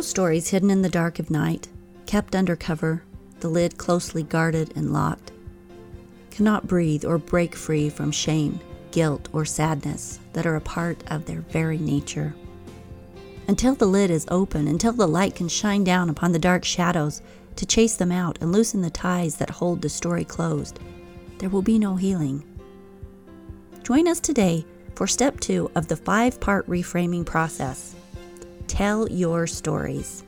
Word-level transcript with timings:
Those 0.00 0.08
stories 0.08 0.48
hidden 0.48 0.70
in 0.70 0.80
the 0.80 0.88
dark 0.88 1.18
of 1.18 1.28
night, 1.30 1.68
kept 2.06 2.34
under 2.34 2.56
cover, 2.56 3.02
the 3.40 3.50
lid 3.50 3.76
closely 3.76 4.22
guarded 4.22 4.74
and 4.74 4.94
locked, 4.94 5.30
cannot 6.30 6.66
breathe 6.66 7.04
or 7.04 7.18
break 7.18 7.54
free 7.54 7.90
from 7.90 8.10
shame, 8.10 8.60
guilt, 8.92 9.28
or 9.34 9.44
sadness 9.44 10.18
that 10.32 10.46
are 10.46 10.56
a 10.56 10.60
part 10.62 11.04
of 11.08 11.26
their 11.26 11.42
very 11.42 11.76
nature. 11.76 12.34
Until 13.46 13.74
the 13.74 13.84
lid 13.84 14.10
is 14.10 14.24
open, 14.30 14.68
until 14.68 14.92
the 14.94 15.06
light 15.06 15.34
can 15.34 15.48
shine 15.48 15.84
down 15.84 16.08
upon 16.08 16.32
the 16.32 16.38
dark 16.38 16.64
shadows 16.64 17.20
to 17.56 17.66
chase 17.66 17.96
them 17.96 18.10
out 18.10 18.38
and 18.40 18.52
loosen 18.52 18.80
the 18.80 18.88
ties 18.88 19.36
that 19.36 19.50
hold 19.50 19.82
the 19.82 19.90
story 19.90 20.24
closed, 20.24 20.80
there 21.40 21.50
will 21.50 21.60
be 21.60 21.78
no 21.78 21.96
healing. 21.96 22.42
Join 23.82 24.08
us 24.08 24.18
today 24.18 24.64
for 24.94 25.06
step 25.06 25.40
two 25.40 25.70
of 25.74 25.88
the 25.88 25.96
five 25.96 26.40
part 26.40 26.66
reframing 26.68 27.26
process. 27.26 27.96
Tell 28.70 29.10
your 29.10 29.48
stories. 29.48 30.22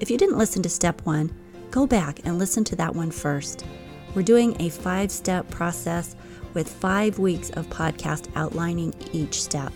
If 0.00 0.10
you 0.10 0.18
didn't 0.18 0.38
listen 0.38 0.60
to 0.64 0.68
step 0.68 1.00
one, 1.06 1.32
go 1.70 1.86
back 1.86 2.18
and 2.24 2.36
listen 2.36 2.64
to 2.64 2.76
that 2.76 2.96
one 2.96 3.12
first. 3.12 3.64
We're 4.12 4.22
doing 4.22 4.60
a 4.60 4.70
five 4.70 5.12
step 5.12 5.48
process 5.48 6.16
with 6.52 6.68
five 6.68 7.20
weeks 7.20 7.50
of 7.50 7.70
podcast 7.70 8.28
outlining 8.34 8.92
each 9.12 9.40
step. 9.40 9.72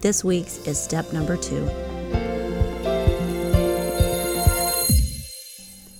This 0.00 0.24
week's 0.24 0.58
is 0.66 0.82
step 0.82 1.12
number 1.12 1.36
two. 1.36 1.64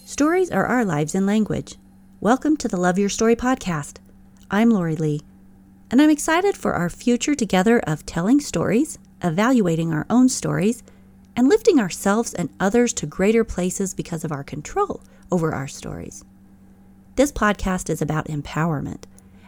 Stories 0.04 0.50
are 0.50 0.66
our 0.66 0.84
lives 0.84 1.14
in 1.14 1.24
language. 1.24 1.76
Welcome 2.18 2.56
to 2.56 2.66
the 2.66 2.76
Love 2.76 2.98
Your 2.98 3.08
Story 3.08 3.36
podcast. 3.36 3.98
I'm 4.50 4.70
Lori 4.70 4.96
Lee, 4.96 5.20
and 5.88 6.02
I'm 6.02 6.10
excited 6.10 6.56
for 6.56 6.72
our 6.72 6.90
future 6.90 7.36
together 7.36 7.78
of 7.86 8.04
telling 8.04 8.40
stories, 8.40 8.98
evaluating 9.22 9.92
our 9.92 10.06
own 10.10 10.28
stories, 10.28 10.82
and 11.36 11.48
lifting 11.48 11.78
ourselves 11.78 12.34
and 12.34 12.50
others 12.60 12.92
to 12.92 13.06
greater 13.06 13.44
places 13.44 13.94
because 13.94 14.24
of 14.24 14.32
our 14.32 14.44
control 14.44 15.02
over 15.30 15.54
our 15.54 15.68
stories. 15.68 16.24
This 17.16 17.32
podcast 17.32 17.88
is 17.88 18.02
about 18.02 18.28
empowerment 18.28 19.04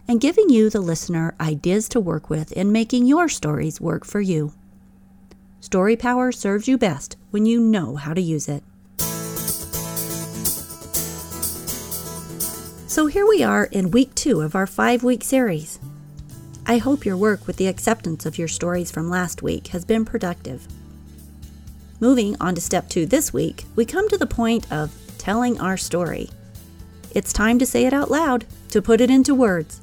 and 0.07 0.21
giving 0.21 0.51
you, 0.51 0.71
the 0.71 0.81
listener, 0.81 1.35
ideas 1.41 1.89
to 1.91 2.01
work 2.01 2.29
with 2.29 2.53
in 2.53 2.73
making 2.73 3.07
your 3.07 3.29
stories 3.29 3.81
work 3.81 4.05
for 4.05 4.21
you. 4.21 4.53
Story 5.61 5.97
power 5.97 6.31
serves 6.31 6.69
you 6.69 6.77
best 6.77 7.17
when 7.31 7.47
you 7.47 7.61
know 7.61 7.97
how 7.97 8.13
to 8.13 8.21
use 8.21 8.49
it. 8.49 8.63
So 12.87 13.07
here 13.07 13.27
we 13.27 13.43
are 13.43 13.65
in 13.65 13.91
week 13.91 14.15
two 14.15 14.41
of 14.41 14.55
our 14.55 14.67
five 14.67 15.03
week 15.03 15.25
series. 15.25 15.74
I 16.67 16.79
hope 16.79 17.05
your 17.05 17.19
work 17.19 17.47
with 17.47 17.59
the 17.59 17.67
acceptance 17.67 18.25
of 18.25 18.39
your 18.39 18.49
stories 18.49 18.91
from 18.91 19.11
last 19.11 19.43
week 19.43 19.67
has 19.69 19.85
been 19.85 20.07
productive. 20.07 20.67
Moving 22.01 22.37
on 22.41 22.55
to 22.55 22.61
step 22.63 22.89
two 22.89 23.05
this 23.05 23.35
week, 23.35 23.65
we 23.77 23.85
come 23.85 24.09
to 24.09 24.17
the 24.17 24.27
point 24.27 24.73
of 24.73 24.91
telling 25.19 25.61
our 25.61 25.77
story. 25.77 26.31
It's 27.11 27.35
time 27.35 27.59
to 27.59 27.67
say 27.67 27.85
it 27.85 27.93
out 27.93 28.11
loud, 28.11 28.47
to 28.71 28.81
put 28.81 29.03
it 29.03 29.11
into 29.11 29.35
words. 29.35 29.83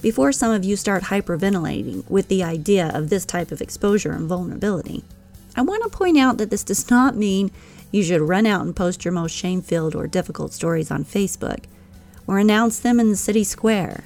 Before 0.00 0.32
some 0.32 0.52
of 0.52 0.64
you 0.64 0.74
start 0.74 1.02
hyperventilating 1.04 2.08
with 2.08 2.28
the 2.28 2.42
idea 2.42 2.90
of 2.94 3.10
this 3.10 3.26
type 3.26 3.52
of 3.52 3.60
exposure 3.60 4.12
and 4.12 4.26
vulnerability, 4.26 5.04
I 5.54 5.60
want 5.60 5.82
to 5.82 5.90
point 5.90 6.16
out 6.16 6.38
that 6.38 6.48
this 6.48 6.64
does 6.64 6.88
not 6.88 7.14
mean 7.14 7.50
you 7.90 8.02
should 8.02 8.22
run 8.22 8.46
out 8.46 8.64
and 8.64 8.74
post 8.74 9.04
your 9.04 9.12
most 9.12 9.32
shame 9.32 9.60
filled 9.60 9.94
or 9.94 10.06
difficult 10.06 10.54
stories 10.54 10.90
on 10.90 11.04
Facebook 11.04 11.64
or 12.26 12.38
announce 12.38 12.78
them 12.78 12.98
in 12.98 13.10
the 13.10 13.16
city 13.16 13.44
square. 13.44 14.04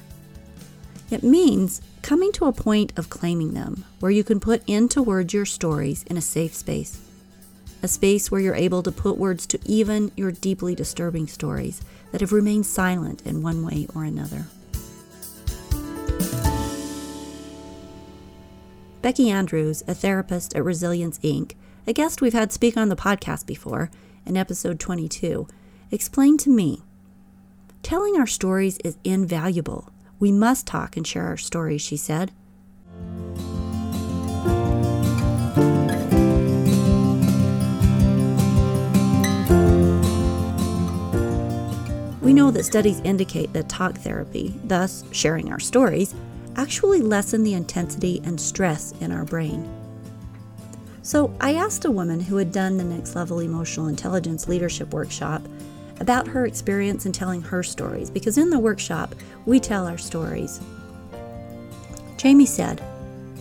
It 1.13 1.21
means 1.21 1.79
coming 2.01 2.31
to 2.31 2.45
a 2.45 2.51
point 2.51 2.91
of 2.97 3.11
claiming 3.11 3.53
them 3.53 3.85
where 3.99 4.11
you 4.11 4.23
can 4.23 4.39
put 4.39 4.63
into 4.65 5.03
words 5.03 5.31
your 5.31 5.45
stories 5.45 6.01
in 6.09 6.17
a 6.17 6.21
safe 6.21 6.55
space. 6.55 6.99
A 7.83 7.87
space 7.87 8.31
where 8.31 8.41
you're 8.41 8.55
able 8.55 8.81
to 8.81 8.91
put 8.91 9.19
words 9.19 9.45
to 9.45 9.59
even 9.63 10.11
your 10.17 10.31
deeply 10.31 10.73
disturbing 10.73 11.27
stories 11.27 11.83
that 12.11 12.21
have 12.21 12.31
remained 12.31 12.65
silent 12.65 13.21
in 13.27 13.43
one 13.43 13.63
way 13.63 13.85
or 13.93 14.03
another. 14.03 14.47
Becky 19.03 19.29
Andrews, 19.29 19.83
a 19.87 19.93
therapist 19.93 20.55
at 20.55 20.63
Resilience 20.63 21.19
Inc., 21.19 21.53
a 21.85 21.93
guest 21.93 22.21
we've 22.21 22.33
had 22.33 22.51
speak 22.51 22.75
on 22.75 22.89
the 22.89 22.95
podcast 22.95 23.45
before, 23.45 23.91
in 24.25 24.35
episode 24.35 24.79
22, 24.79 25.47
explained 25.91 26.39
to 26.39 26.49
me 26.49 26.81
telling 27.83 28.17
our 28.17 28.25
stories 28.25 28.79
is 28.79 28.97
invaluable. 29.03 29.92
We 30.19 30.31
must 30.31 30.67
talk 30.67 30.95
and 30.97 31.05
share 31.05 31.25
our 31.25 31.37
stories, 31.37 31.81
she 31.81 31.97
said. 31.97 32.31
We 42.21 42.33
know 42.33 42.51
that 42.51 42.63
studies 42.63 43.01
indicate 43.01 43.53
that 43.53 43.69
talk 43.69 43.97
therapy, 43.97 44.59
thus 44.63 45.03
sharing 45.11 45.51
our 45.51 45.59
stories, 45.59 46.15
actually 46.55 47.01
lessen 47.01 47.43
the 47.43 47.53
intensity 47.53 48.21
and 48.23 48.39
stress 48.39 48.93
in 49.01 49.11
our 49.11 49.25
brain. 49.25 49.69
So 51.01 51.35
I 51.41 51.55
asked 51.55 51.83
a 51.83 51.91
woman 51.91 52.21
who 52.21 52.37
had 52.37 52.53
done 52.53 52.77
the 52.77 52.83
Next 52.85 53.13
Level 53.13 53.41
Emotional 53.41 53.87
Intelligence 53.87 54.47
Leadership 54.47 54.93
Workshop 54.93 55.41
about 55.99 56.27
her 56.27 56.45
experience 56.45 57.05
and 57.05 57.13
telling 57.13 57.41
her 57.41 57.63
stories, 57.63 58.09
because 58.09 58.37
in 58.37 58.49
the 58.49 58.59
workshop, 58.59 59.15
we 59.45 59.59
tell 59.59 59.87
our 59.87 59.97
stories. 59.97 60.59
Jamie 62.17 62.45
said, 62.45 62.81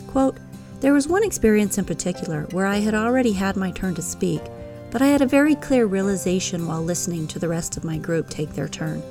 quote, 0.09 0.37
There 0.81 0.93
was 0.93 1.09
one 1.09 1.25
experience 1.25 1.79
in 1.79 1.85
particular 1.85 2.43
where 2.51 2.67
I 2.67 2.79
had 2.79 2.95
already 2.95 3.33
had 3.33 3.57
my 3.57 3.71
turn 3.71 3.95
to 3.95 4.03
speak, 4.03 4.43
but 4.91 5.01
I 5.01 5.07
had 5.07 5.23
a 5.23 5.27
very 5.27 5.55
clear 5.55 5.87
realization 5.87 6.67
while 6.67 6.83
listening 6.83 7.27
to 7.29 7.39
the 7.39 7.49
rest 7.49 7.77
of 7.77 7.85
my 7.85 7.97
group 7.97 8.29
take 8.29 8.53
their 8.53 8.69
turn. 8.69 9.03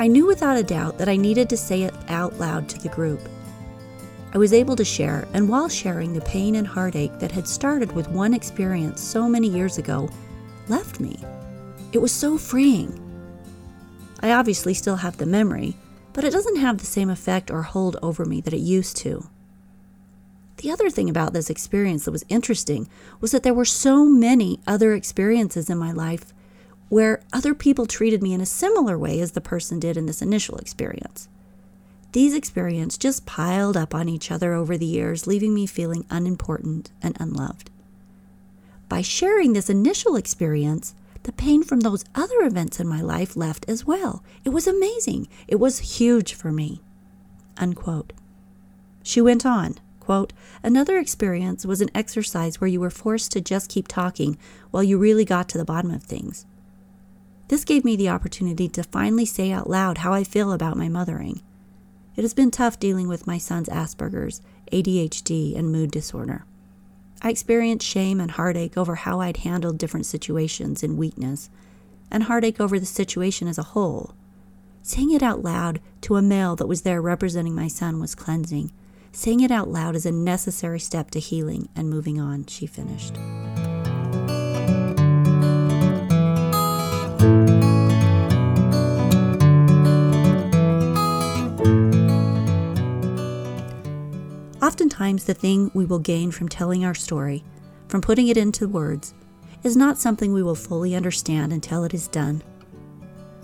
I 0.00 0.06
knew 0.06 0.26
without 0.26 0.56
a 0.56 0.62
doubt 0.62 0.98
that 0.98 1.08
I 1.08 1.16
needed 1.16 1.48
to 1.50 1.56
say 1.56 1.82
it 1.82 1.94
out 2.08 2.38
loud 2.38 2.68
to 2.68 2.78
the 2.78 2.88
group. 2.88 3.20
I 4.34 4.38
was 4.38 4.52
able 4.52 4.76
to 4.76 4.84
share, 4.84 5.26
and 5.32 5.48
while 5.48 5.68
sharing, 5.68 6.12
the 6.12 6.20
pain 6.20 6.56
and 6.56 6.66
heartache 6.66 7.18
that 7.18 7.32
had 7.32 7.48
started 7.48 7.90
with 7.92 8.08
one 8.08 8.34
experience 8.34 9.00
so 9.00 9.28
many 9.28 9.48
years 9.48 9.78
ago 9.78 10.10
left 10.68 11.00
me. 11.00 11.18
It 11.92 11.98
was 11.98 12.12
so 12.12 12.36
freeing. 12.36 13.00
I 14.20 14.32
obviously 14.32 14.74
still 14.74 14.96
have 14.96 15.16
the 15.16 15.26
memory, 15.26 15.76
but 16.12 16.24
it 16.24 16.32
doesn't 16.32 16.56
have 16.56 16.78
the 16.78 16.86
same 16.86 17.08
effect 17.08 17.50
or 17.50 17.62
hold 17.62 17.96
over 18.02 18.24
me 18.24 18.40
that 18.42 18.52
it 18.52 18.60
used 18.60 18.96
to. 18.98 19.28
The 20.58 20.70
other 20.70 20.90
thing 20.90 21.08
about 21.08 21.32
this 21.32 21.50
experience 21.50 22.04
that 22.04 22.10
was 22.10 22.24
interesting 22.28 22.88
was 23.20 23.30
that 23.30 23.44
there 23.44 23.54
were 23.54 23.64
so 23.64 24.04
many 24.04 24.60
other 24.66 24.92
experiences 24.92 25.70
in 25.70 25.78
my 25.78 25.92
life 25.92 26.34
where 26.88 27.22
other 27.32 27.54
people 27.54 27.86
treated 27.86 28.22
me 28.22 28.32
in 28.32 28.40
a 28.40 28.46
similar 28.46 28.98
way 28.98 29.20
as 29.20 29.32
the 29.32 29.40
person 29.40 29.78
did 29.78 29.96
in 29.96 30.06
this 30.06 30.20
initial 30.20 30.56
experience. 30.58 31.28
These 32.12 32.34
experiences 32.34 32.98
just 32.98 33.26
piled 33.26 33.76
up 33.76 33.94
on 33.94 34.08
each 34.08 34.30
other 34.30 34.54
over 34.54 34.76
the 34.76 34.86
years, 34.86 35.26
leaving 35.26 35.54
me 35.54 35.66
feeling 35.66 36.06
unimportant 36.10 36.90
and 37.02 37.16
unloved. 37.20 37.70
By 38.88 39.02
sharing 39.02 39.52
this 39.52 39.70
initial 39.70 40.16
experience, 40.16 40.94
the 41.22 41.32
pain 41.32 41.62
from 41.62 41.80
those 41.80 42.04
other 42.14 42.40
events 42.42 42.80
in 42.80 42.88
my 42.88 43.00
life 43.00 43.36
left 43.36 43.68
as 43.68 43.84
well. 43.84 44.22
It 44.44 44.50
was 44.50 44.66
amazing. 44.66 45.28
It 45.46 45.56
was 45.56 45.98
huge 45.98 46.34
for 46.34 46.50
me. 46.52 46.82
Unquote. 47.56 48.12
She 49.02 49.20
went 49.20 49.44
on, 49.44 49.76
quote, 50.00 50.32
Another 50.62 50.98
experience 50.98 51.66
was 51.66 51.80
an 51.80 51.90
exercise 51.94 52.60
where 52.60 52.68
you 52.68 52.80
were 52.80 52.90
forced 52.90 53.32
to 53.32 53.40
just 53.40 53.70
keep 53.70 53.88
talking 53.88 54.38
while 54.70 54.82
you 54.82 54.98
really 54.98 55.24
got 55.24 55.48
to 55.50 55.58
the 55.58 55.64
bottom 55.64 55.90
of 55.90 56.02
things. 56.02 56.46
This 57.48 57.64
gave 57.64 57.84
me 57.84 57.96
the 57.96 58.10
opportunity 58.10 58.68
to 58.68 58.82
finally 58.82 59.24
say 59.24 59.50
out 59.50 59.70
loud 59.70 59.98
how 59.98 60.12
I 60.12 60.24
feel 60.24 60.52
about 60.52 60.76
my 60.76 60.88
mothering. 60.88 61.40
It 62.16 62.22
has 62.22 62.34
been 62.34 62.50
tough 62.50 62.78
dealing 62.78 63.08
with 63.08 63.26
my 63.26 63.38
son's 63.38 63.68
Asperger's, 63.68 64.42
ADHD, 64.72 65.56
and 65.56 65.72
mood 65.72 65.90
disorder. 65.90 66.44
I 67.20 67.30
experienced 67.30 67.86
shame 67.86 68.20
and 68.20 68.30
heartache 68.30 68.76
over 68.76 68.94
how 68.94 69.20
I'd 69.20 69.38
handled 69.38 69.78
different 69.78 70.06
situations 70.06 70.82
in 70.82 70.96
weakness, 70.96 71.50
and 72.10 72.24
heartache 72.24 72.60
over 72.60 72.78
the 72.78 72.86
situation 72.86 73.48
as 73.48 73.58
a 73.58 73.74
whole. 73.74 74.14
Saying 74.82 75.12
it 75.12 75.22
out 75.22 75.42
loud 75.42 75.80
to 76.02 76.16
a 76.16 76.22
male 76.22 76.56
that 76.56 76.68
was 76.68 76.82
there 76.82 77.02
representing 77.02 77.54
my 77.54 77.68
son 77.68 78.00
was 78.00 78.14
cleansing. 78.14 78.72
Saying 79.12 79.40
it 79.40 79.50
out 79.50 79.68
loud 79.68 79.96
is 79.96 80.06
a 80.06 80.12
necessary 80.12 80.80
step 80.80 81.10
to 81.10 81.20
healing 81.20 81.68
and 81.74 81.90
moving 81.90 82.20
on, 82.20 82.46
she 82.46 82.66
finished. 82.66 83.14
Oftentimes, 94.98 95.24
the 95.26 95.34
thing 95.34 95.70
we 95.74 95.84
will 95.84 96.00
gain 96.00 96.32
from 96.32 96.48
telling 96.48 96.84
our 96.84 96.92
story, 96.92 97.44
from 97.86 98.00
putting 98.00 98.26
it 98.26 98.36
into 98.36 98.66
words, 98.66 99.14
is 99.62 99.76
not 99.76 99.96
something 99.96 100.32
we 100.32 100.42
will 100.42 100.56
fully 100.56 100.96
understand 100.96 101.52
until 101.52 101.84
it 101.84 101.94
is 101.94 102.08
done. 102.08 102.42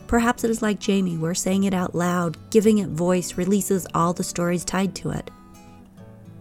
Perhaps 0.09 0.43
it 0.43 0.51
is 0.51 0.63
like 0.63 0.81
Jamie, 0.81 1.17
where 1.17 1.33
saying 1.33 1.63
it 1.63 1.73
out 1.73 1.95
loud, 1.95 2.37
giving 2.51 2.79
it 2.79 2.89
voice, 2.89 3.39
releases 3.39 3.87
all 3.95 4.13
the 4.13 4.25
stories 4.25 4.65
tied 4.65 4.97
to 4.97 5.11
it. 5.11 5.31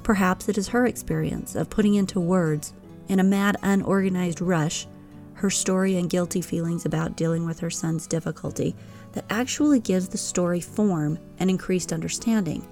Perhaps 0.01 0.49
it 0.49 0.57
is 0.57 0.69
her 0.69 0.87
experience 0.87 1.53
of 1.53 1.69
putting 1.69 1.93
into 1.93 2.19
words 2.19 2.73
in 3.07 3.19
a 3.19 3.23
mad, 3.23 3.55
unorganized 3.61 4.41
rush, 4.41 4.87
her 5.35 5.51
story 5.51 5.95
and 5.95 6.09
guilty 6.09 6.41
feelings 6.41 6.87
about 6.87 7.15
dealing 7.15 7.45
with 7.45 7.59
her 7.59 7.69
son's 7.69 8.07
difficulty 8.07 8.75
that 9.11 9.25
actually 9.29 9.79
gives 9.79 10.07
the 10.07 10.17
story 10.17 10.59
form 10.59 11.19
and 11.37 11.51
increased 11.51 11.93
understanding. 11.93 12.67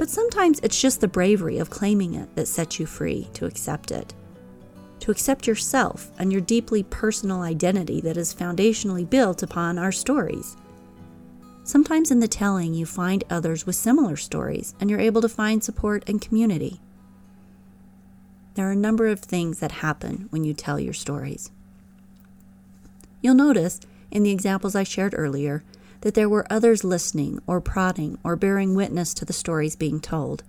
But 0.00 0.08
sometimes 0.08 0.60
it's 0.60 0.80
just 0.80 1.02
the 1.02 1.08
bravery 1.08 1.58
of 1.58 1.68
claiming 1.68 2.14
it 2.14 2.34
that 2.34 2.48
sets 2.48 2.80
you 2.80 2.86
free 2.86 3.28
to 3.34 3.44
accept 3.44 3.90
it. 3.90 4.14
To 5.00 5.10
accept 5.10 5.46
yourself 5.46 6.10
and 6.18 6.32
your 6.32 6.40
deeply 6.40 6.84
personal 6.84 7.42
identity 7.42 8.00
that 8.00 8.16
is 8.16 8.34
foundationally 8.34 9.08
built 9.08 9.42
upon 9.42 9.76
our 9.76 9.92
stories. 9.92 10.56
Sometimes 11.64 12.10
in 12.10 12.20
the 12.20 12.28
telling, 12.28 12.72
you 12.72 12.86
find 12.86 13.24
others 13.28 13.66
with 13.66 13.76
similar 13.76 14.16
stories 14.16 14.74
and 14.80 14.88
you're 14.88 14.98
able 14.98 15.20
to 15.20 15.28
find 15.28 15.62
support 15.62 16.02
and 16.08 16.18
community. 16.18 16.80
There 18.54 18.66
are 18.68 18.72
a 18.72 18.76
number 18.76 19.06
of 19.06 19.20
things 19.20 19.58
that 19.58 19.70
happen 19.70 20.28
when 20.30 20.44
you 20.44 20.54
tell 20.54 20.80
your 20.80 20.94
stories. 20.94 21.50
You'll 23.20 23.34
notice 23.34 23.80
in 24.10 24.22
the 24.22 24.32
examples 24.32 24.74
I 24.74 24.82
shared 24.82 25.14
earlier 25.14 25.62
that 26.00 26.14
there 26.14 26.28
were 26.28 26.46
others 26.50 26.84
listening 26.84 27.40
or 27.46 27.60
prodding 27.60 28.18
or 28.24 28.36
bearing 28.36 28.74
witness 28.74 29.14
to 29.14 29.24
the 29.24 29.32
stories 29.32 29.76
being 29.76 30.00
told. 30.00 30.42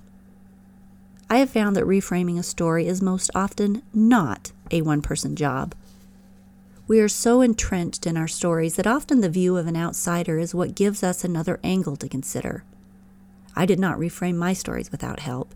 I 1.29 1.37
have 1.37 1.49
found 1.49 1.75
that 1.75 1.85
reframing 1.85 2.37
a 2.37 2.43
story 2.43 2.87
is 2.87 3.01
most 3.01 3.31
often 3.33 3.83
not 3.93 4.51
a 4.69 4.81
one 4.81 5.01
person 5.01 5.35
job. 5.35 5.73
We 6.87 6.99
are 6.99 7.07
so 7.07 7.41
entrenched 7.41 8.05
in 8.05 8.17
our 8.17 8.27
stories 8.27 8.75
that 8.75 8.87
often 8.87 9.21
the 9.21 9.29
view 9.29 9.55
of 9.55 9.67
an 9.67 9.77
outsider 9.77 10.39
is 10.39 10.53
what 10.53 10.75
gives 10.75 11.03
us 11.03 11.23
another 11.23 11.59
angle 11.63 11.95
to 11.97 12.09
consider. 12.09 12.65
I 13.55 13.65
did 13.65 13.79
not 13.79 13.97
reframe 13.97 14.35
my 14.35 14.53
stories 14.53 14.91
without 14.91 15.21
help. 15.21 15.55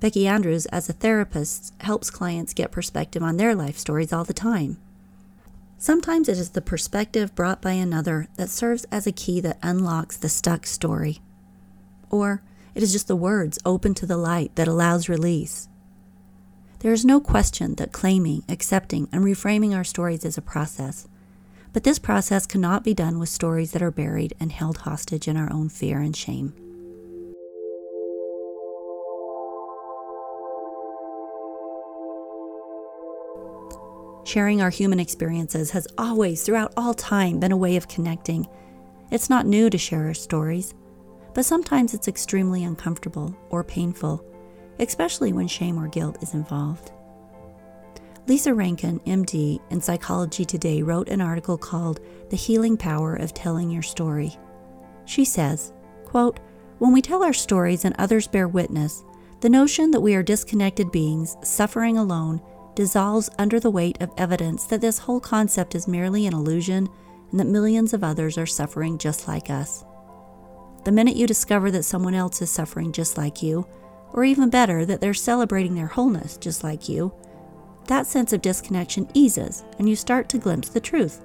Becky 0.00 0.26
Andrews, 0.26 0.66
as 0.66 0.88
a 0.88 0.92
therapist, 0.92 1.72
helps 1.80 2.10
clients 2.10 2.52
get 2.52 2.72
perspective 2.72 3.22
on 3.22 3.36
their 3.36 3.54
life 3.54 3.78
stories 3.78 4.12
all 4.12 4.24
the 4.24 4.34
time. 4.34 4.78
Sometimes 5.82 6.28
it 6.28 6.38
is 6.38 6.50
the 6.50 6.62
perspective 6.62 7.34
brought 7.34 7.60
by 7.60 7.72
another 7.72 8.28
that 8.36 8.50
serves 8.50 8.84
as 8.92 9.04
a 9.04 9.10
key 9.10 9.40
that 9.40 9.58
unlocks 9.64 10.16
the 10.16 10.28
stuck 10.28 10.64
story. 10.64 11.18
Or 12.08 12.40
it 12.72 12.84
is 12.84 12.92
just 12.92 13.08
the 13.08 13.16
words 13.16 13.58
open 13.64 13.92
to 13.94 14.06
the 14.06 14.16
light 14.16 14.54
that 14.54 14.68
allows 14.68 15.08
release. 15.08 15.68
There 16.78 16.92
is 16.92 17.04
no 17.04 17.18
question 17.18 17.74
that 17.74 17.90
claiming, 17.90 18.44
accepting, 18.48 19.08
and 19.10 19.24
reframing 19.24 19.74
our 19.74 19.82
stories 19.82 20.24
is 20.24 20.38
a 20.38 20.40
process. 20.40 21.08
But 21.72 21.82
this 21.82 21.98
process 21.98 22.46
cannot 22.46 22.84
be 22.84 22.94
done 22.94 23.18
with 23.18 23.28
stories 23.28 23.72
that 23.72 23.82
are 23.82 23.90
buried 23.90 24.34
and 24.38 24.52
held 24.52 24.78
hostage 24.78 25.26
in 25.26 25.36
our 25.36 25.52
own 25.52 25.68
fear 25.68 25.98
and 25.98 26.14
shame. 26.14 26.71
Sharing 34.32 34.62
our 34.62 34.70
human 34.70 34.98
experiences 34.98 35.72
has 35.72 35.86
always, 35.98 36.42
throughout 36.42 36.72
all 36.74 36.94
time, 36.94 37.38
been 37.38 37.52
a 37.52 37.56
way 37.56 37.76
of 37.76 37.86
connecting. 37.86 38.48
It's 39.10 39.28
not 39.28 39.44
new 39.44 39.68
to 39.68 39.76
share 39.76 40.06
our 40.06 40.14
stories, 40.14 40.72
but 41.34 41.44
sometimes 41.44 41.92
it's 41.92 42.08
extremely 42.08 42.64
uncomfortable 42.64 43.36
or 43.50 43.62
painful, 43.62 44.24
especially 44.78 45.34
when 45.34 45.48
shame 45.48 45.78
or 45.78 45.86
guilt 45.86 46.22
is 46.22 46.32
involved. 46.32 46.92
Lisa 48.26 48.54
Rankin, 48.54 49.00
MD, 49.00 49.60
in 49.68 49.82
Psychology 49.82 50.46
Today 50.46 50.80
wrote 50.80 51.10
an 51.10 51.20
article 51.20 51.58
called 51.58 52.00
The 52.30 52.36
Healing 52.36 52.78
Power 52.78 53.14
of 53.14 53.34
Telling 53.34 53.70
Your 53.70 53.82
Story. 53.82 54.34
She 55.04 55.26
says, 55.26 55.74
quote, 56.06 56.40
When 56.78 56.94
we 56.94 57.02
tell 57.02 57.22
our 57.22 57.34
stories 57.34 57.84
and 57.84 57.94
others 57.98 58.28
bear 58.28 58.48
witness, 58.48 59.04
the 59.42 59.50
notion 59.50 59.90
that 59.90 60.00
we 60.00 60.14
are 60.14 60.22
disconnected 60.22 60.90
beings 60.90 61.36
suffering 61.42 61.98
alone 61.98 62.40
dissolves 62.74 63.30
under 63.38 63.60
the 63.60 63.70
weight 63.70 64.00
of 64.00 64.12
evidence 64.16 64.64
that 64.66 64.80
this 64.80 64.98
whole 64.98 65.20
concept 65.20 65.74
is 65.74 65.86
merely 65.88 66.26
an 66.26 66.34
illusion 66.34 66.88
and 67.30 67.40
that 67.40 67.46
millions 67.46 67.92
of 67.92 68.04
others 68.04 68.38
are 68.38 68.46
suffering 68.46 68.98
just 68.98 69.28
like 69.28 69.50
us. 69.50 69.84
The 70.84 70.92
minute 70.92 71.16
you 71.16 71.26
discover 71.26 71.70
that 71.70 71.84
someone 71.84 72.14
else 72.14 72.42
is 72.42 72.50
suffering 72.50 72.92
just 72.92 73.16
like 73.16 73.42
you, 73.42 73.66
or 74.12 74.24
even 74.24 74.50
better, 74.50 74.84
that 74.84 75.00
they're 75.00 75.14
celebrating 75.14 75.74
their 75.74 75.86
wholeness 75.86 76.36
just 76.36 76.64
like 76.64 76.88
you, 76.88 77.14
that 77.86 78.06
sense 78.06 78.32
of 78.32 78.42
disconnection 78.42 79.08
eases 79.14 79.64
and 79.78 79.88
you 79.88 79.96
start 79.96 80.28
to 80.28 80.38
glimpse 80.38 80.68
the 80.68 80.80
truth 80.80 81.24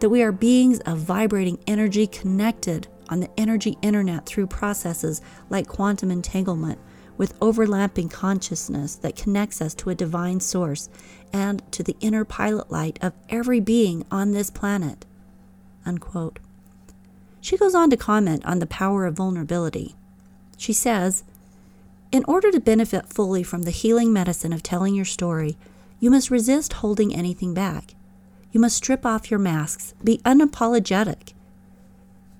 that 0.00 0.08
we 0.08 0.22
are 0.22 0.32
beings 0.32 0.80
of 0.80 0.98
vibrating 0.98 1.58
energy 1.66 2.06
connected 2.06 2.88
on 3.10 3.20
the 3.20 3.30
energy 3.38 3.76
internet 3.82 4.24
through 4.24 4.46
processes 4.46 5.20
like 5.50 5.68
quantum 5.68 6.10
entanglement 6.10 6.78
with 7.20 7.34
overlapping 7.38 8.08
consciousness 8.08 8.94
that 8.94 9.14
connects 9.14 9.60
us 9.60 9.74
to 9.74 9.90
a 9.90 9.94
divine 9.94 10.40
source 10.40 10.88
and 11.34 11.62
to 11.70 11.82
the 11.82 11.94
inner 12.00 12.24
pilot 12.24 12.70
light 12.70 12.98
of 13.02 13.12
every 13.28 13.60
being 13.60 14.06
on 14.10 14.32
this 14.32 14.48
planet. 14.48 15.04
Unquote. 15.84 16.38
She 17.42 17.58
goes 17.58 17.74
on 17.74 17.90
to 17.90 17.96
comment 17.98 18.42
on 18.46 18.58
the 18.58 18.66
power 18.66 19.04
of 19.04 19.16
vulnerability. 19.16 19.96
She 20.56 20.72
says, 20.72 21.22
In 22.10 22.24
order 22.24 22.50
to 22.50 22.58
benefit 22.58 23.12
fully 23.12 23.42
from 23.42 23.64
the 23.64 23.70
healing 23.70 24.14
medicine 24.14 24.54
of 24.54 24.62
telling 24.62 24.94
your 24.94 25.04
story, 25.04 25.58
you 25.98 26.10
must 26.10 26.30
resist 26.30 26.72
holding 26.72 27.14
anything 27.14 27.52
back. 27.52 27.94
You 28.50 28.60
must 28.60 28.78
strip 28.78 29.04
off 29.04 29.30
your 29.30 29.40
masks, 29.40 29.92
be 30.02 30.22
unapologetic, 30.24 31.34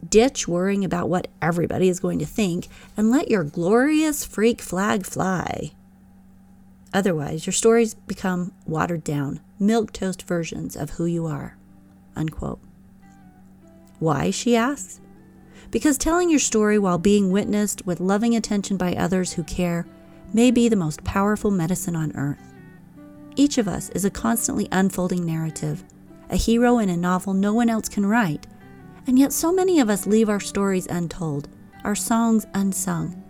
Ditch 0.08 0.48
worrying 0.48 0.84
about 0.84 1.08
what 1.08 1.28
everybody 1.42 1.88
is 1.88 2.00
going 2.00 2.18
to 2.18 2.26
think 2.26 2.68
and 2.96 3.10
let 3.10 3.30
your 3.30 3.44
glorious 3.44 4.24
freak 4.24 4.60
flag 4.60 5.04
fly. 5.04 5.72
Otherwise, 6.92 7.46
your 7.46 7.52
stories 7.52 7.94
become 7.94 8.52
watered 8.66 9.04
down, 9.04 9.40
milk 9.58 9.92
toast 9.92 10.22
versions 10.22 10.76
of 10.76 10.90
who 10.90 11.06
you 11.06 11.26
are. 11.26 11.56
Unquote. 12.16 12.60
Why, 13.98 14.30
she 14.30 14.56
asks? 14.56 15.00
Because 15.70 15.98
telling 15.98 16.30
your 16.30 16.40
story 16.40 16.78
while 16.78 16.98
being 16.98 17.30
witnessed 17.30 17.86
with 17.86 18.00
loving 18.00 18.34
attention 18.34 18.76
by 18.76 18.94
others 18.94 19.34
who 19.34 19.44
care 19.44 19.86
may 20.32 20.50
be 20.50 20.68
the 20.68 20.76
most 20.76 21.04
powerful 21.04 21.50
medicine 21.50 21.94
on 21.94 22.16
earth. 22.16 22.54
Each 23.36 23.58
of 23.58 23.68
us 23.68 23.90
is 23.90 24.04
a 24.04 24.10
constantly 24.10 24.68
unfolding 24.72 25.24
narrative, 25.24 25.84
a 26.28 26.36
hero 26.36 26.78
in 26.78 26.88
a 26.88 26.96
novel 26.96 27.34
no 27.34 27.54
one 27.54 27.70
else 27.70 27.88
can 27.88 28.06
write 28.06 28.46
and 29.06 29.18
yet, 29.18 29.32
so 29.32 29.52
many 29.52 29.80
of 29.80 29.90
us 29.90 30.06
leave 30.06 30.28
our 30.28 30.40
stories 30.40 30.86
untold, 30.86 31.48
our 31.84 31.94
songs 31.94 32.46
unsung. 32.54 33.22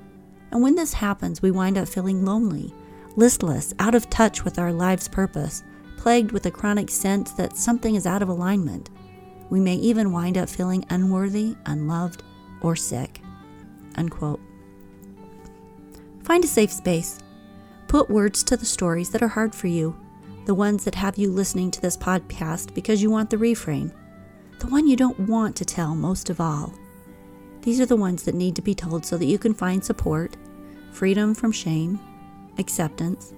And 0.50 0.62
when 0.62 0.74
this 0.74 0.92
happens, 0.92 1.42
we 1.42 1.50
wind 1.50 1.78
up 1.78 1.88
feeling 1.88 2.24
lonely, 2.24 2.74
listless, 3.16 3.72
out 3.78 3.94
of 3.94 4.10
touch 4.10 4.44
with 4.44 4.58
our 4.58 4.72
life's 4.72 5.08
purpose, 5.08 5.62
plagued 5.96 6.32
with 6.32 6.46
a 6.46 6.50
chronic 6.50 6.90
sense 6.90 7.32
that 7.32 7.56
something 7.56 7.94
is 7.94 8.06
out 8.06 8.22
of 8.22 8.28
alignment. 8.28 8.90
We 9.48 9.60
may 9.60 9.76
even 9.76 10.12
wind 10.12 10.38
up 10.38 10.48
feeling 10.48 10.84
unworthy, 10.90 11.56
unloved, 11.66 12.22
or 12.62 12.76
sick. 12.76 13.20
Unquote. 13.96 14.40
Find 16.22 16.44
a 16.44 16.48
safe 16.48 16.72
space. 16.72 17.18
Put 17.88 18.10
words 18.10 18.42
to 18.44 18.56
the 18.56 18.66
stories 18.66 19.10
that 19.10 19.22
are 19.22 19.28
hard 19.28 19.54
for 19.54 19.66
you, 19.66 19.98
the 20.46 20.54
ones 20.54 20.84
that 20.84 20.94
have 20.94 21.18
you 21.18 21.30
listening 21.30 21.70
to 21.72 21.80
this 21.80 21.96
podcast 21.96 22.74
because 22.74 23.02
you 23.02 23.10
want 23.10 23.30
the 23.30 23.36
reframe 23.36 23.92
the 24.60 24.66
one 24.66 24.86
you 24.86 24.94
don't 24.94 25.18
want 25.20 25.56
to 25.56 25.64
tell 25.64 25.94
most 25.94 26.28
of 26.28 26.40
all. 26.40 26.74
These 27.62 27.80
are 27.80 27.86
the 27.86 27.96
ones 27.96 28.22
that 28.24 28.34
need 28.34 28.54
to 28.56 28.62
be 28.62 28.74
told 28.74 29.06
so 29.06 29.16
that 29.16 29.24
you 29.24 29.38
can 29.38 29.54
find 29.54 29.82
support, 29.82 30.36
freedom 30.92 31.34
from 31.34 31.50
shame, 31.50 31.98
acceptance. 32.58 33.32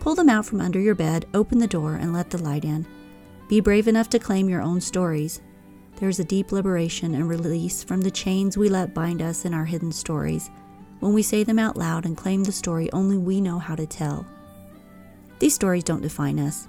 Pull 0.00 0.16
them 0.16 0.28
out 0.28 0.44
from 0.44 0.60
under 0.60 0.80
your 0.80 0.96
bed, 0.96 1.26
open 1.32 1.58
the 1.58 1.66
door, 1.68 1.94
and 1.94 2.12
let 2.12 2.30
the 2.30 2.42
light 2.42 2.64
in. 2.64 2.84
Be 3.48 3.60
brave 3.60 3.86
enough 3.86 4.08
to 4.10 4.18
claim 4.18 4.48
your 4.48 4.62
own 4.62 4.80
stories. 4.80 5.40
There 5.96 6.08
is 6.08 6.18
a 6.18 6.24
deep 6.24 6.50
liberation 6.50 7.14
and 7.14 7.28
release 7.28 7.84
from 7.84 8.00
the 8.00 8.10
chains 8.10 8.56
we 8.56 8.68
let 8.68 8.94
bind 8.94 9.22
us 9.22 9.44
in 9.44 9.54
our 9.54 9.64
hidden 9.64 9.92
stories 9.92 10.50
when 10.98 11.12
we 11.12 11.22
say 11.22 11.44
them 11.44 11.58
out 11.58 11.76
loud 11.76 12.04
and 12.04 12.16
claim 12.16 12.42
the 12.42 12.52
story 12.52 12.90
only 12.92 13.16
we 13.16 13.40
know 13.40 13.58
how 13.58 13.76
to 13.76 13.86
tell. 13.86 14.26
These 15.38 15.54
stories 15.54 15.84
don't 15.84 16.02
define 16.02 16.40
us, 16.40 16.66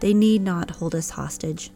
they 0.00 0.14
need 0.14 0.42
not 0.42 0.70
hold 0.70 0.94
us 0.94 1.10
hostage. 1.10 1.70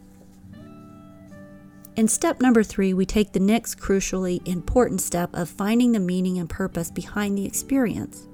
In 1.99 2.07
step 2.07 2.41
number 2.41 2.63
three, 2.63 2.95
we 2.95 3.05
take 3.05 3.33
the 3.33 3.41
next 3.41 3.81
crucially 3.81 4.41
important 4.47 5.01
step 5.01 5.31
of 5.35 5.49
finding 5.49 5.91
the 5.91 5.99
meaning 5.99 6.39
and 6.39 6.49
purpose 6.49 6.93
behind 6.93 7.37
the 7.37 7.45
experience. 7.45 8.29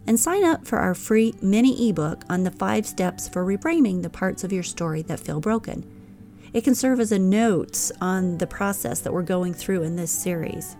and 0.07 0.19
sign 0.19 0.43
up 0.43 0.65
for 0.65 0.79
our 0.79 0.95
free 0.95 1.33
mini 1.41 1.89
ebook 1.89 2.23
on 2.29 2.43
the 2.43 2.51
five 2.51 2.85
steps 2.85 3.29
for 3.29 3.45
reframing 3.45 4.01
the 4.01 4.09
parts 4.09 4.43
of 4.43 4.51
your 4.51 4.63
story 4.63 5.01
that 5.03 5.19
feel 5.19 5.39
broken. 5.39 5.85
It 6.53 6.63
can 6.63 6.75
serve 6.75 6.99
as 6.99 7.11
a 7.11 7.19
note 7.19 7.91
on 8.01 8.39
the 8.39 8.47
process 8.47 8.99
that 9.01 9.13
we're 9.13 9.21
going 9.21 9.53
through 9.53 9.83
in 9.83 9.95
this 9.95 10.11
series. 10.11 10.75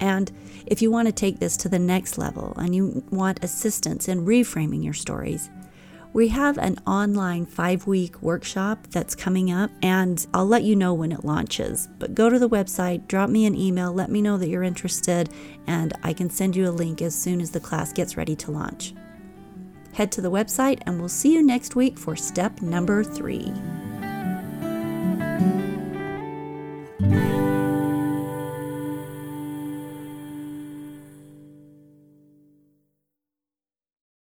And 0.00 0.32
if 0.66 0.82
you 0.82 0.90
want 0.90 1.06
to 1.06 1.12
take 1.12 1.38
this 1.38 1.56
to 1.58 1.68
the 1.68 1.78
next 1.78 2.18
level 2.18 2.54
and 2.56 2.74
you 2.74 3.04
want 3.10 3.44
assistance 3.44 4.08
in 4.08 4.24
reframing 4.24 4.82
your 4.82 4.94
stories, 4.94 5.50
we 6.12 6.28
have 6.28 6.58
an 6.58 6.78
online 6.86 7.46
five 7.46 7.86
week 7.86 8.20
workshop 8.20 8.86
that's 8.90 9.14
coming 9.14 9.50
up, 9.50 9.70
and 9.82 10.26
I'll 10.34 10.46
let 10.46 10.62
you 10.62 10.76
know 10.76 10.92
when 10.92 11.12
it 11.12 11.24
launches. 11.24 11.88
But 11.98 12.14
go 12.14 12.28
to 12.28 12.38
the 12.38 12.48
website, 12.48 13.06
drop 13.08 13.30
me 13.30 13.46
an 13.46 13.54
email, 13.54 13.92
let 13.92 14.10
me 14.10 14.20
know 14.20 14.36
that 14.36 14.48
you're 14.48 14.62
interested, 14.62 15.30
and 15.66 15.92
I 16.02 16.12
can 16.12 16.28
send 16.28 16.54
you 16.54 16.68
a 16.68 16.70
link 16.70 17.00
as 17.00 17.14
soon 17.14 17.40
as 17.40 17.50
the 17.50 17.60
class 17.60 17.92
gets 17.92 18.16
ready 18.16 18.36
to 18.36 18.50
launch. 18.50 18.94
Head 19.94 20.12
to 20.12 20.20
the 20.20 20.30
website, 20.30 20.82
and 20.86 20.98
we'll 20.98 21.08
see 21.08 21.32
you 21.32 21.42
next 21.42 21.76
week 21.76 21.98
for 21.98 22.16
step 22.16 22.60
number 22.60 23.04
three. 23.04 23.52